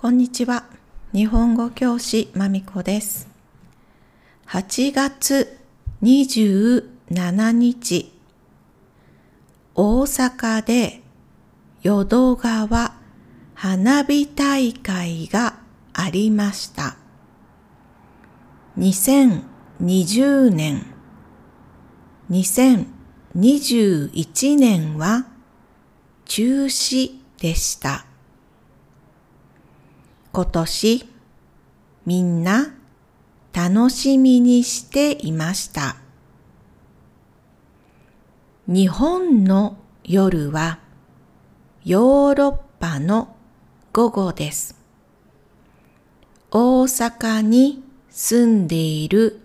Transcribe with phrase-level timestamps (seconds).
[0.00, 0.64] こんにちは。
[1.12, 3.28] 日本語教師まみこです。
[4.46, 5.58] 8月
[6.02, 8.10] 27日、
[9.74, 11.02] 大阪で
[11.82, 12.94] 淀川
[13.54, 15.58] 花火大会が
[15.92, 16.96] ありました。
[18.78, 20.86] 2020年、
[22.30, 25.26] 2021年は
[26.24, 28.06] 中止でした。
[30.32, 31.08] 今年
[32.06, 32.72] みんな
[33.52, 35.96] 楽しみにしていました。
[38.68, 40.78] 日本の夜は
[41.84, 43.34] ヨーロッパの
[43.92, 44.76] 午後です。
[46.52, 49.40] 大阪に住んでいる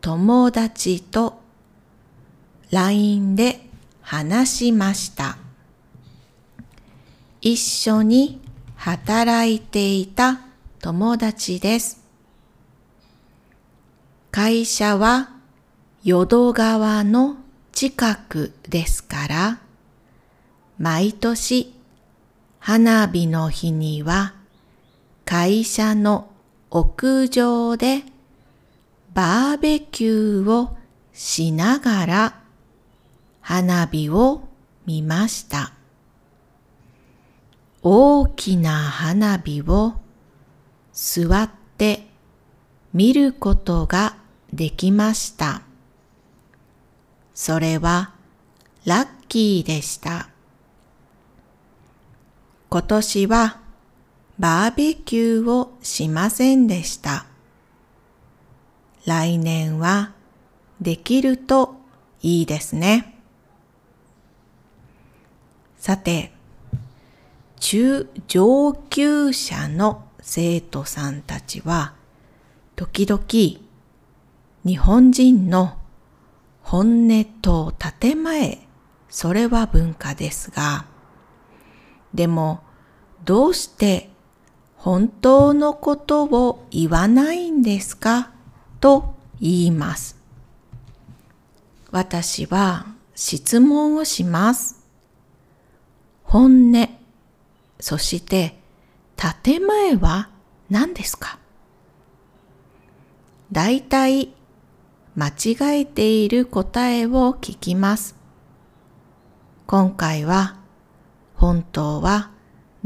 [0.00, 1.40] 友達と
[2.70, 3.68] LINE で
[4.00, 5.38] 話しました。
[7.40, 8.43] 一緒に
[8.84, 10.40] 働いていた
[10.82, 12.04] 友達です。
[14.30, 15.30] 会社は
[16.02, 17.36] 淀川の
[17.72, 19.58] 近くですから、
[20.78, 21.72] 毎年
[22.58, 24.34] 花火の日には
[25.24, 26.28] 会社の
[26.70, 28.02] 屋上で
[29.14, 30.76] バーベキューを
[31.14, 32.40] しながら
[33.40, 34.42] 花火を
[34.84, 35.73] 見ました。
[37.86, 39.92] 大きな花火を
[40.94, 42.06] 座って
[42.94, 44.16] 見ることが
[44.54, 45.60] できました。
[47.34, 48.14] それは
[48.86, 50.30] ラッキーでした。
[52.70, 53.60] 今年は
[54.38, 57.26] バーベキューをしませんでした。
[59.04, 60.14] 来年は
[60.80, 61.76] できると
[62.22, 63.20] いいですね。
[65.76, 66.33] さて、
[67.66, 71.94] 中上級者の生徒さんたちは、
[72.76, 73.24] 時々
[74.66, 75.78] 日本人の
[76.60, 78.68] 本音と建前、
[79.08, 80.84] それは文化ですが、
[82.12, 82.62] でも
[83.24, 84.10] どうして
[84.76, 88.30] 本当のことを言わないんですか？
[88.78, 90.18] と言います。
[91.90, 94.84] 私は質問をします。
[96.24, 96.88] 本音
[97.84, 98.58] そして
[99.14, 100.30] 建前は
[100.70, 101.38] 何ですか？
[103.52, 104.32] 大体
[105.14, 108.16] 間違えている答えを聞きます。
[109.66, 110.56] 今回は
[111.34, 112.30] 本当は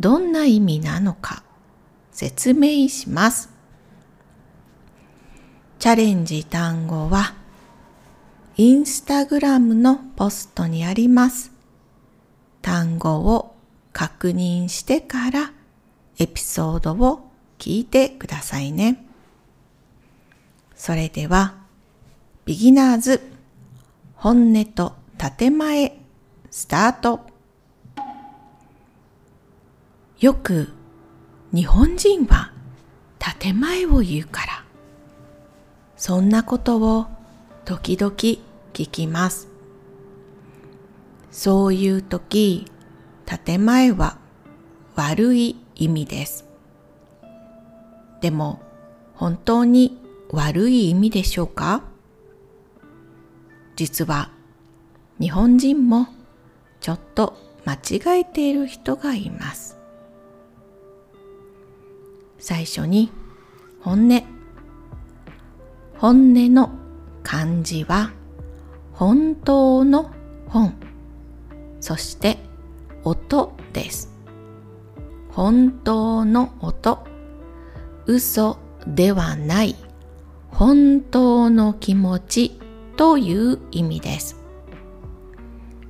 [0.00, 1.44] どんな意味なのか
[2.10, 3.50] 説明します。
[5.78, 7.34] チャレンジ単語は
[8.56, 11.52] インスタグラムのポストにあります。
[12.62, 13.54] 単語を
[13.98, 15.50] 確認してから
[16.20, 19.04] エピソードを聞いてくださいね。
[20.76, 21.56] それでは、
[22.44, 23.20] ビギナーズ
[24.14, 24.94] 本音と
[25.36, 25.98] 建前
[26.48, 27.26] スタート。
[30.20, 30.72] よく
[31.52, 32.52] 日本人は
[33.40, 34.64] 建前を言うから、
[35.96, 37.08] そんなことを
[37.64, 38.38] 時々聞
[38.72, 39.48] きます。
[41.32, 42.70] そういう時、
[43.28, 44.16] 建前は
[44.96, 46.46] 悪い意味です。
[48.22, 48.60] でも
[49.14, 50.00] 本当に
[50.30, 51.82] 悪い意味でしょうか？
[53.76, 54.30] 実は
[55.20, 56.08] 日本人も
[56.80, 57.36] ちょっと
[57.66, 59.76] 間違えている人がいます。
[62.38, 63.10] 最初に
[63.82, 64.22] 本音。
[65.98, 66.70] 本音の
[67.22, 68.12] 漢字は
[68.94, 70.10] 本当の
[70.48, 70.74] 本。
[71.80, 72.38] そして
[73.08, 74.12] 音です。
[75.30, 77.06] 本当の音、
[78.06, 79.76] 嘘ではない
[80.50, 82.60] 本当の気持ち
[82.96, 84.36] という意味です。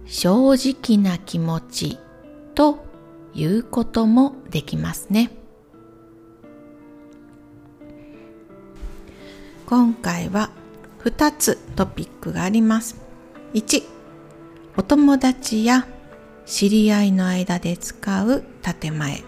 [0.06, 1.99] 正直な気持ち
[2.55, 2.85] と
[3.35, 5.31] いうこともできますね。
[9.67, 10.50] 今回は
[11.00, 12.97] 2つトピックがあります。
[13.55, 13.82] 1、
[14.76, 15.87] お友達や
[16.49, 18.43] 知り合いの間で使う
[18.81, 19.23] 建前。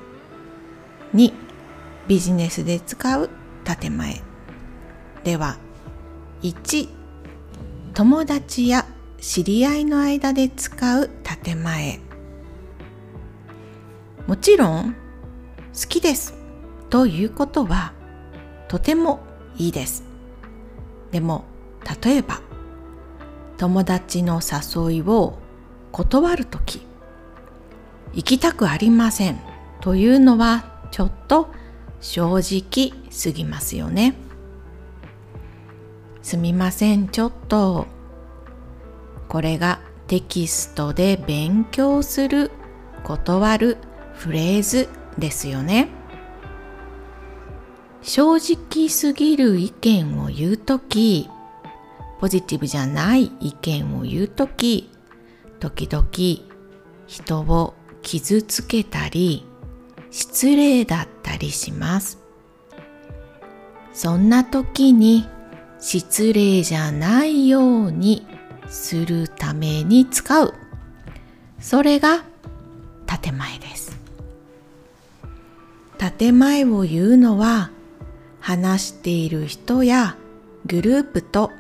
[1.15, 1.35] 2
[2.09, 3.29] ビジネスで使う
[3.63, 4.23] 建前。
[5.23, 5.59] では
[6.41, 6.89] 1
[7.93, 8.87] 友達や
[9.21, 11.11] 知り合いの間で使う
[11.45, 12.01] 建前。
[14.27, 14.95] もちろん
[15.75, 16.33] 好きです
[16.89, 17.93] ということは
[18.67, 19.21] とても
[19.59, 20.05] いいです。
[21.11, 21.45] でも
[22.03, 22.41] 例えば
[23.59, 25.39] 友達の誘いを
[25.93, 26.89] 断るとき。
[28.13, 29.41] 行きたくありません
[29.81, 31.53] というのはちょっと
[32.01, 34.15] 正直すぎますよね。
[36.23, 37.87] すみません、ちょっと。
[39.29, 42.51] これがテキストで勉強する
[43.05, 43.79] 断る
[44.15, 45.89] フレーズですよね。
[48.03, 51.29] 正直すぎる意見を言うとき、
[52.19, 54.91] ポジティブじゃない意見を言うとき、
[55.59, 56.07] 時々
[57.07, 59.47] 人を傷つけたり、
[60.11, 62.19] 失礼だったりします。
[63.93, 65.29] そんな時に
[65.79, 68.27] 失礼じゃないように
[68.69, 70.55] するために使う。
[71.59, 72.25] それが
[73.07, 73.99] 建前です。
[76.19, 77.71] 建前を言うのは
[78.41, 80.17] 話している人や
[80.67, 81.51] グループと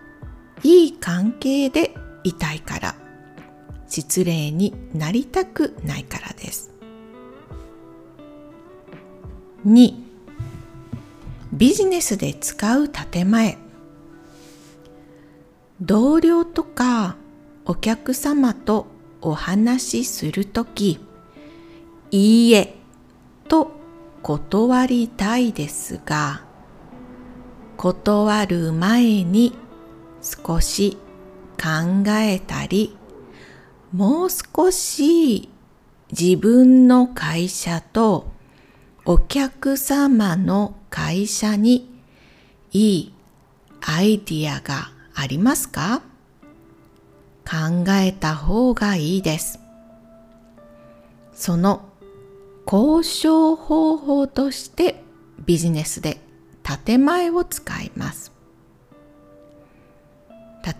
[0.62, 1.94] いい関係で
[2.24, 2.94] いたいから
[3.90, 6.70] 失礼になりたくないからです。
[9.66, 9.94] 2
[11.52, 13.58] ビジネスで使う建前
[15.82, 17.16] 同僚とか
[17.66, 18.86] お客様と
[19.20, 20.98] お話しするとき
[22.10, 22.74] いいえ
[23.48, 23.72] と
[24.22, 26.42] 断りたいですが
[27.76, 29.54] 断る前に
[30.22, 30.96] 少し
[31.58, 32.96] 考えたり
[33.92, 35.48] もう少し
[36.12, 38.30] 自分の会社と
[39.04, 41.90] お客様の会社に
[42.72, 43.14] いい
[43.80, 46.02] アイディアがありますか？
[47.44, 49.58] 考えた方がいいです。
[51.32, 51.88] その
[52.70, 55.02] 交渉方法として
[55.46, 56.20] ビジネスで
[56.62, 58.30] 建前を使います。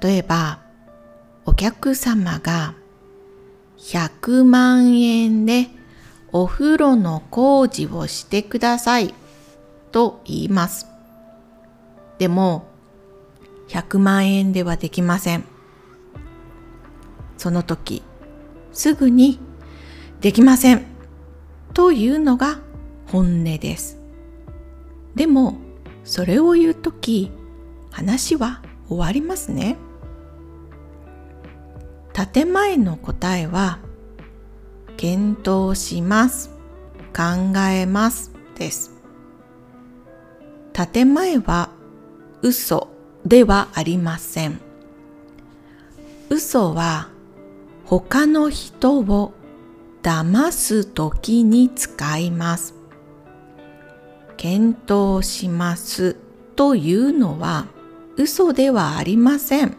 [0.02, 0.60] 例えば、
[1.44, 2.74] お客様が
[3.80, 5.68] 100万円で
[6.32, 9.14] お風呂の工事をしてください
[9.90, 10.86] と言います。
[12.18, 12.68] でも、
[13.68, 15.44] 100万円ではできません。
[17.38, 18.02] その時、
[18.72, 19.38] すぐに
[20.20, 20.84] できません
[21.72, 22.60] というのが
[23.06, 23.98] 本音です。
[25.14, 25.56] でも、
[26.04, 27.32] それを言う時、
[27.90, 29.76] 話は終わりますね。
[32.12, 33.78] 建前の答えは
[34.96, 36.50] 検討します。
[37.16, 38.32] 考えます。
[38.56, 38.92] です。
[40.72, 41.70] 建前は
[42.42, 42.88] 嘘
[43.24, 44.60] ではありません。
[46.28, 47.08] 嘘は
[47.84, 49.32] 他の人を
[50.02, 52.74] 騙すときに使います。
[54.36, 56.16] 検討します
[56.56, 57.66] というのは
[58.16, 59.76] 嘘ではありません。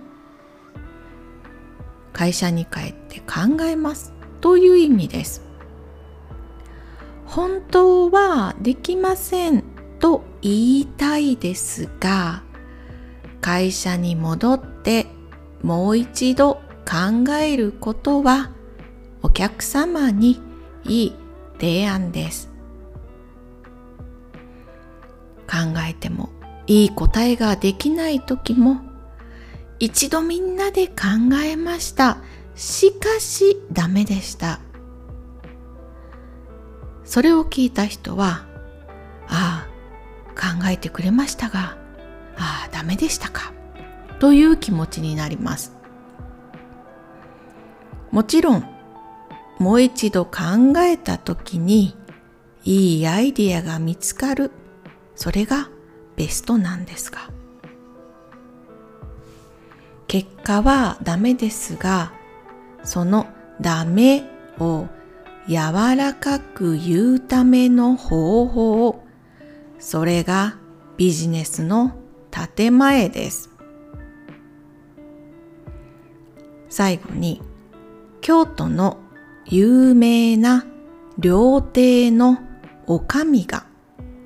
[2.14, 5.42] 会社に帰って考えますという意味です。
[7.26, 9.64] 本当はできません
[10.00, 12.44] と言いたいですが
[13.40, 15.08] 会社に戻って
[15.62, 16.56] もう一度
[16.86, 18.52] 考えることは
[19.22, 20.42] お客様に
[20.84, 21.16] いい
[21.54, 22.50] 提案です。
[25.48, 26.30] 考えても
[26.66, 28.82] いい答えができない時も
[29.82, 30.94] 一度みんなで考
[31.44, 32.20] えました。
[32.54, 34.60] しかしダメでした。
[37.04, 38.46] それを聞いた人は、
[39.28, 41.80] ああ、考えてくれましたが、
[42.38, 43.54] ああ、ダメでしたか。
[44.20, 45.76] という気持ちになります。
[48.12, 48.66] もちろん、
[49.58, 51.98] もう一度考えた時に、
[52.64, 54.52] いいアイディアが見つかる。
[55.16, 55.72] それが
[56.18, 57.41] ベストなんですが。
[60.12, 62.12] 結果はダメですが、
[62.84, 63.28] その
[63.62, 64.88] ダメを
[65.48, 65.56] 柔
[65.96, 69.06] らかく言うための方法、
[69.80, 70.58] それが
[70.98, 71.94] ビジネスの
[72.30, 73.52] 建前です。
[76.68, 77.42] 最後に、
[78.20, 78.98] 京都の
[79.46, 80.66] 有名な
[81.20, 82.38] 料亭の
[82.86, 83.66] おかみが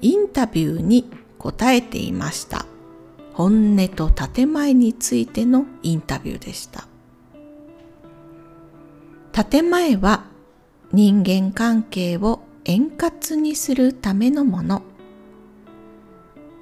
[0.01, 2.64] インタビューに答えていました。
[3.35, 6.87] 本音と建前についてのインタビューでした。
[9.33, 10.23] 建前は
[10.93, 14.83] 人間関係を円滑にするためのもの。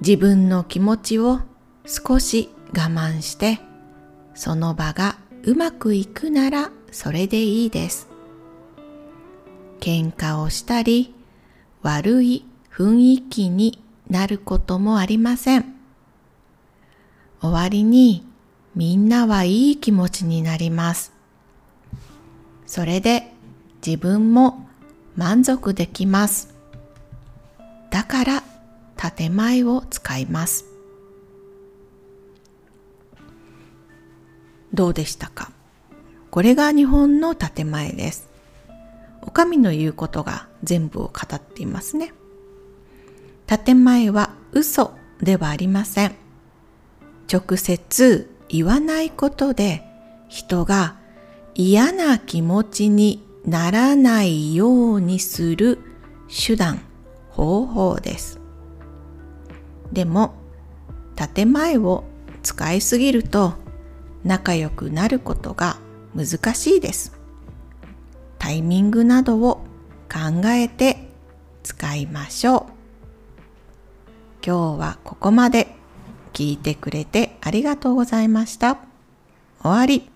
[0.00, 1.38] 自分の気持ちを
[1.86, 3.60] 少し我慢して、
[4.34, 8.08] その場がうまくいくならそれでいいです。
[9.78, 11.14] 喧嘩をしたり、
[11.82, 15.73] 悪い雰囲気になることもありません。
[17.44, 18.26] 終わりに
[18.74, 21.12] みんなはいい気持ちになります。
[22.64, 23.34] それで
[23.86, 24.66] 自分も
[25.14, 26.54] 満足できます。
[27.90, 28.42] だから
[28.96, 30.64] 建前を使います。
[34.72, 35.52] どうでしたか？
[36.30, 38.26] これが日本の建前です。
[39.20, 42.14] お上の言うことが全部を語っていますね。
[43.46, 46.23] 建前は嘘ではありません。
[47.34, 49.82] 直接言わないことで
[50.28, 50.96] 人が
[51.56, 55.80] 嫌な気持ちにならないようにする
[56.28, 56.80] 手段、
[57.30, 58.38] 方法です。
[59.92, 60.34] でも、
[61.34, 62.04] 建前を
[62.44, 63.54] 使いすぎると
[64.22, 65.78] 仲良くなることが
[66.14, 67.18] 難しいです。
[68.38, 69.64] タイミングなどを
[70.08, 71.08] 考えて
[71.64, 72.62] 使いましょう。
[74.46, 75.74] 今日はここまで
[76.34, 78.76] 聞いてくれてありがとうございました。
[79.62, 80.13] 終わり。